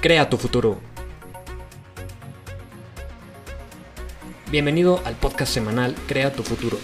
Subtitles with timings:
[0.00, 0.78] Crea tu futuro.
[4.50, 6.78] Bienvenido al podcast semanal Crea tu futuro.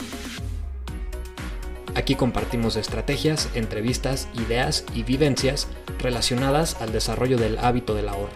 [1.94, 5.66] Aquí compartimos estrategias, entrevistas, ideas y vivencias
[5.98, 8.34] relacionadas al desarrollo del hábito del ahorro.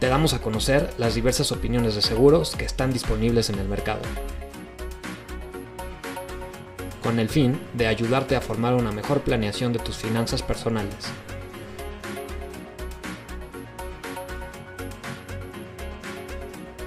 [0.00, 4.00] Te damos a conocer las diversas opiniones de seguros que están disponibles en el mercado
[7.02, 11.12] con el fin de ayudarte a formar una mejor planeación de tus finanzas personales.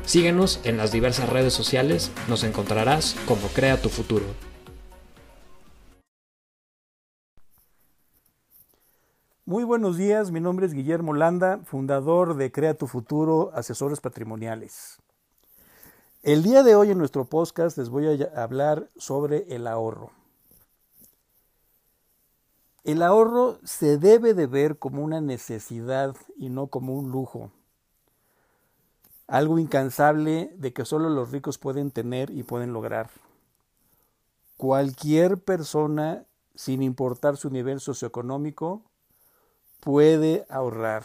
[0.05, 4.26] Síguenos en las diversas redes sociales, nos encontrarás como Crea tu Futuro.
[9.48, 14.99] Muy buenos días, mi nombre es Guillermo Landa, fundador de Crea tu Futuro, Asesores Patrimoniales.
[16.25, 20.09] El día de hoy en nuestro podcast les voy a hablar sobre el ahorro.
[22.84, 27.51] El ahorro se debe de ver como una necesidad y no como un lujo.
[29.27, 33.12] Algo incansable de que solo los ricos pueden tener y pueden lograr.
[34.57, 38.82] Cualquier persona, sin importar su nivel socioeconómico,
[39.79, 41.04] puede ahorrar.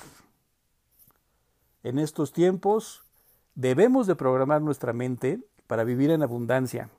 [1.82, 3.04] En estos tiempos,
[3.54, 6.90] Debemos de programar nuestra mente para vivir en abundancia.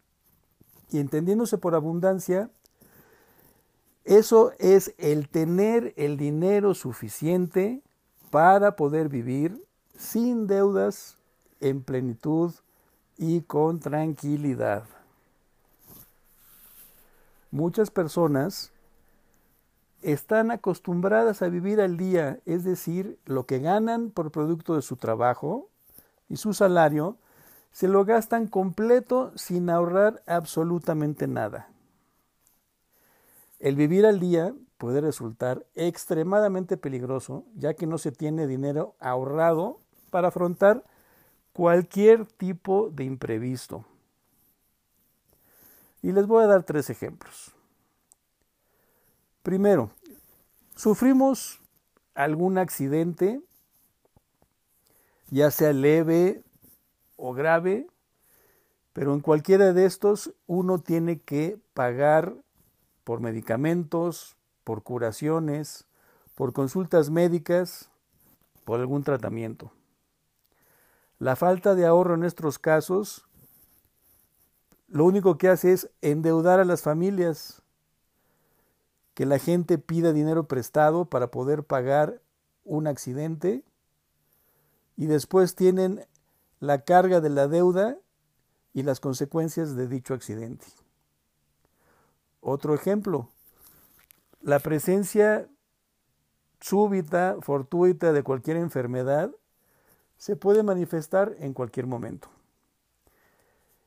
[0.91, 2.49] Y entendiéndose por abundancia,
[4.03, 7.81] eso es el tener el dinero suficiente
[8.29, 11.17] para poder vivir sin deudas,
[11.59, 12.53] en plenitud
[13.17, 14.83] y con tranquilidad.
[17.51, 18.71] Muchas personas
[20.01, 24.95] están acostumbradas a vivir al día, es decir, lo que ganan por producto de su
[24.95, 25.69] trabajo,
[26.31, 27.17] y su salario
[27.73, 31.69] se lo gastan completo sin ahorrar absolutamente nada.
[33.59, 39.79] El vivir al día puede resultar extremadamente peligroso ya que no se tiene dinero ahorrado
[40.09, 40.85] para afrontar
[41.51, 43.83] cualquier tipo de imprevisto.
[46.01, 47.53] Y les voy a dar tres ejemplos.
[49.43, 49.91] Primero,
[50.77, 51.59] sufrimos
[52.15, 53.41] algún accidente
[55.31, 56.43] ya sea leve
[57.15, 57.87] o grave,
[58.93, 62.35] pero en cualquiera de estos uno tiene que pagar
[63.03, 65.85] por medicamentos, por curaciones,
[66.35, 67.89] por consultas médicas,
[68.65, 69.71] por algún tratamiento.
[71.17, 73.25] La falta de ahorro en estos casos
[74.87, 77.61] lo único que hace es endeudar a las familias,
[79.13, 82.21] que la gente pida dinero prestado para poder pagar
[82.65, 83.63] un accidente
[85.01, 86.05] y después tienen
[86.59, 87.97] la carga de la deuda
[88.71, 90.67] y las consecuencias de dicho accidente.
[92.39, 93.27] Otro ejemplo,
[94.41, 95.49] la presencia
[96.59, 99.31] súbita, fortuita de cualquier enfermedad
[100.17, 102.27] se puede manifestar en cualquier momento.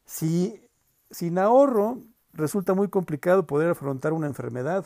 [0.07, 0.69] Si
[1.13, 1.99] sin ahorro
[2.33, 4.85] resulta muy complicado poder afrontar una enfermedad,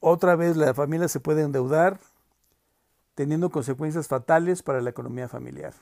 [0.00, 1.98] Otra vez la familia se puede endeudar,
[3.14, 5.74] teniendo consecuencias fatales para la economía familiar.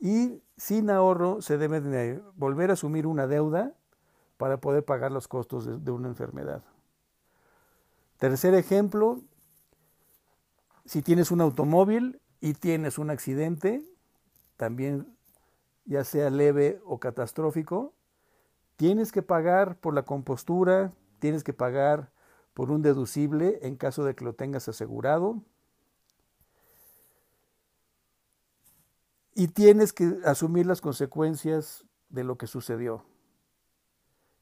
[0.00, 3.74] Y sin ahorro se debe volver a asumir una deuda
[4.36, 6.62] para poder pagar los costos de, de una enfermedad.
[8.18, 9.20] Tercer ejemplo,
[10.84, 13.84] si tienes un automóvil y tienes un accidente,
[14.56, 15.16] también
[15.84, 17.92] ya sea leve o catastrófico,
[18.76, 22.10] tienes que pagar por la compostura, tienes que pagar
[22.54, 25.42] por un deducible en caso de que lo tengas asegurado.
[29.34, 33.04] Y tienes que asumir las consecuencias de lo que sucedió.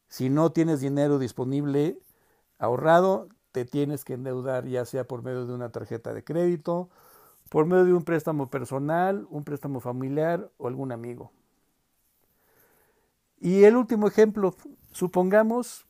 [0.08, 1.98] Si no tienes dinero disponible
[2.58, 6.90] ahorrado, te tienes que endeudar ya sea por medio de una tarjeta de crédito,
[7.48, 11.32] por medio de un préstamo personal, un préstamo familiar o algún amigo.
[13.40, 14.54] Y el último ejemplo,
[14.92, 15.87] supongamos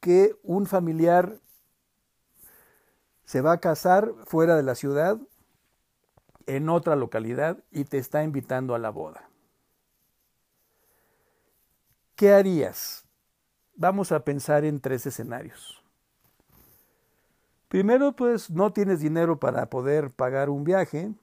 [0.00, 1.38] que un familiar
[3.32, 5.18] se va a casar fuera de la ciudad,
[6.44, 9.30] en otra localidad, y te está invitando a la boda.
[12.14, 13.06] ¿Qué harías?
[13.74, 15.82] Vamos a pensar en tres escenarios.
[17.68, 21.14] Primero, pues no tienes dinero para poder pagar un viaje,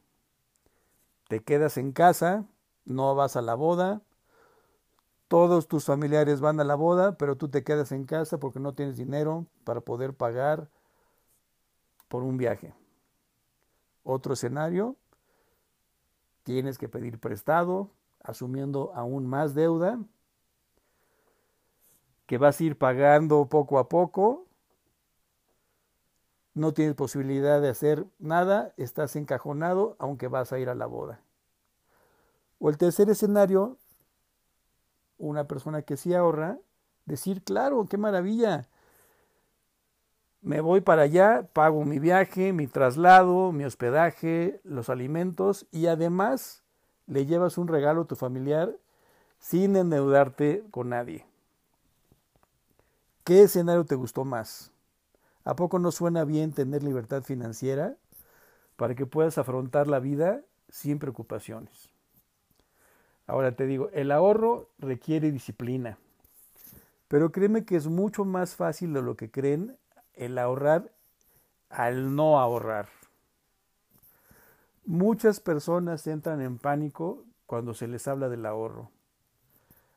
[1.27, 2.43] te quedas en casa,
[2.85, 4.01] no vas a la boda,
[5.27, 8.73] todos tus familiares van a la boda, pero tú te quedas en casa porque no
[8.73, 10.71] tienes dinero para poder pagar
[12.09, 12.73] por un viaje.
[14.03, 14.97] Otro escenario,
[16.43, 17.91] tienes que pedir prestado,
[18.21, 19.99] asumiendo aún más deuda.
[22.25, 24.45] que vas a ir pagando poco a poco,
[26.53, 31.21] no tienes posibilidad de hacer nada, estás encajonado aunque vas a ir a la boda.
[32.59, 33.77] O el tercer escenario,
[35.17, 36.59] una persona que sí ahorra,
[37.05, 38.69] decir, claro, qué maravilla,
[40.41, 46.63] me voy para allá, pago mi viaje, mi traslado, mi hospedaje, los alimentos y además
[47.07, 48.75] le llevas un regalo a tu familiar
[49.39, 51.25] sin endeudarte con nadie.
[53.23, 54.71] ¿Qué escenario te gustó más?
[55.43, 57.95] ¿A poco no suena bien tener libertad financiera
[58.75, 61.89] para que puedas afrontar la vida sin preocupaciones?
[63.27, 65.97] Ahora te digo, el ahorro requiere disciplina,
[67.07, 69.77] pero créeme que es mucho más fácil de lo que creen
[70.19, 70.91] el ahorrar
[71.69, 72.89] al no ahorrar.
[74.85, 78.91] Muchas personas entran en pánico cuando se les habla del ahorro.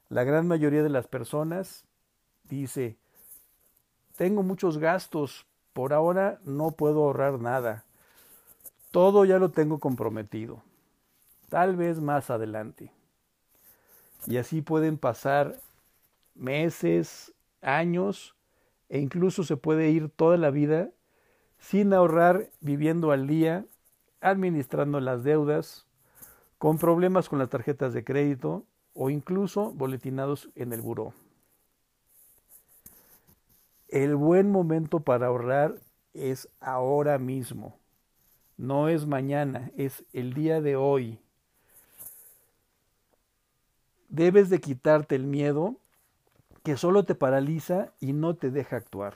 [0.08, 1.84] La gran mayoría de las personas
[2.44, 2.96] dice,
[4.16, 7.84] tengo muchos gastos, por ahora no puedo ahorrar nada.
[8.92, 10.62] Todo ya lo tengo comprometido.
[11.48, 12.92] Tal vez más adelante.
[14.26, 15.58] Y así pueden pasar
[16.34, 18.36] meses, años
[18.92, 20.90] e incluso se puede ir toda la vida
[21.58, 23.64] sin ahorrar, viviendo al día,
[24.20, 25.86] administrando las deudas,
[26.58, 31.14] con problemas con las tarjetas de crédito o incluso boletinados en el buró.
[33.88, 35.76] El buen momento para ahorrar
[36.12, 37.78] es ahora mismo,
[38.58, 41.18] no es mañana, es el día de hoy.
[44.10, 45.78] Debes de quitarte el miedo
[46.62, 49.14] que solo te paraliza y no te deja actuar.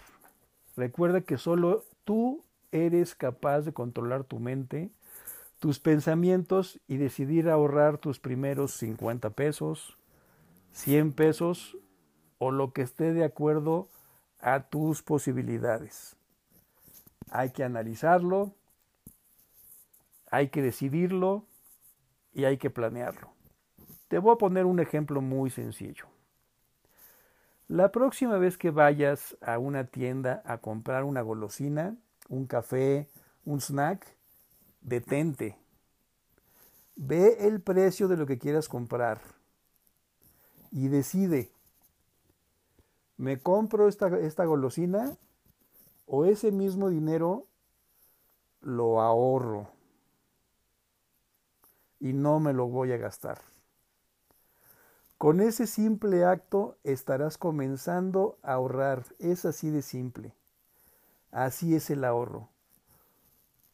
[0.77, 4.91] Recuerda que solo tú eres capaz de controlar tu mente,
[5.61, 9.97] tus pensamientos y decidir ahorrar tus primeros 50 pesos,
[10.73, 11.79] 100 pesos
[12.39, 13.89] o lo que esté de acuerdo
[14.41, 16.17] a tus posibilidades.
[17.31, 18.55] Hay que analizarlo,
[20.31, 21.47] hay que decidirlo
[22.35, 23.33] y hay que planearlo.
[24.09, 26.07] Te voy a poner un ejemplo muy sencillo.
[27.69, 31.97] La próxima vez que vayas a una tienda a comprar una golosina,
[32.29, 33.09] un café,
[33.45, 34.07] un snack,
[34.83, 35.59] detente.
[36.95, 39.21] Ve el precio de lo que quieras comprar
[40.71, 41.51] y decide,
[43.17, 45.17] ¿me compro esta, esta golosina
[46.07, 47.49] o ese mismo dinero
[48.61, 49.69] lo ahorro
[51.99, 53.41] y no me lo voy a gastar?
[55.27, 59.03] Con ese simple acto estarás comenzando a ahorrar.
[59.19, 60.33] Es así de simple.
[61.33, 62.49] Así es el ahorro.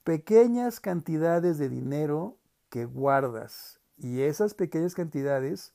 [0.03, 2.39] Pequeñas cantidades de dinero
[2.71, 5.75] que guardas y esas pequeñas cantidades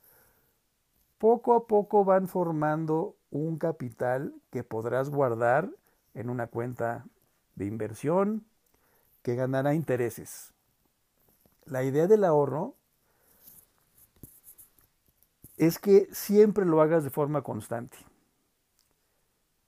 [1.20, 5.70] poco a poco van formando un capital que podrás guardar
[6.16, 7.06] en una cuenta
[7.54, 8.48] de inversión
[9.22, 10.54] que ganará intereses.
[11.66, 12.74] La idea del ahorro
[15.58, 17.98] es que siempre lo hagas de forma constante.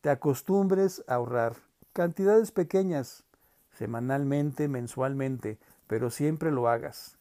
[0.01, 1.55] Te acostumbres a ahorrar
[1.93, 3.23] cantidades pequeñas,
[3.73, 5.57] semanalmente, mensualmente,
[5.87, 7.17] pero siempre lo hagas.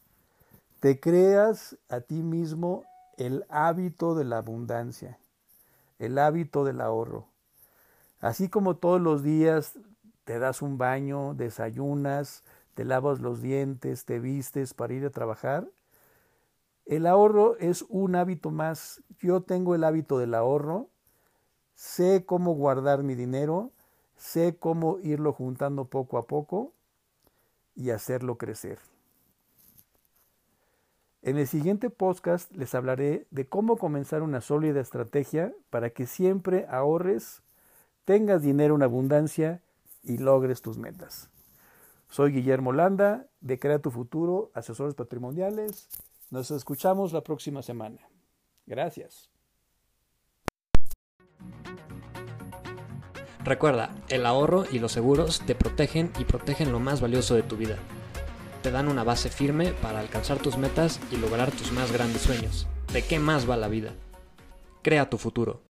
[0.79, 2.83] Te creas a ti mismo
[3.17, 5.19] el hábito de la abundancia,
[5.97, 7.27] el hábito del ahorro.
[8.21, 9.73] Así como todos los días
[10.23, 12.43] te das un baño, desayunas,
[12.75, 15.67] te lavas los dientes, te vistes para ir a trabajar,
[16.89, 19.03] el ahorro es un hábito más.
[19.19, 20.89] Yo tengo el hábito del ahorro,
[21.75, 23.71] sé cómo guardar mi dinero,
[24.17, 26.73] sé cómo irlo juntando poco a poco
[27.75, 28.79] y hacerlo crecer.
[31.21, 36.65] En el siguiente podcast les hablaré de cómo comenzar una sólida estrategia para que siempre
[36.71, 37.43] ahorres,
[38.03, 39.61] tengas dinero en abundancia
[40.01, 41.29] y logres tus metas.
[42.07, 45.87] Soy Guillermo Landa de Crea tu Futuro, asesores patrimoniales.
[46.29, 48.07] Nos escuchamos la próxima semana.
[48.67, 49.29] Gracias.
[53.43, 57.57] Recuerda, el ahorro y los seguros te protegen y protegen lo más valioso de tu
[57.57, 57.77] vida.
[58.61, 62.67] Te dan una base firme para alcanzar tus metas y lograr tus más grandes sueños.
[62.93, 63.95] ¿De qué más va la vida?
[64.83, 65.68] Crea tu futuro.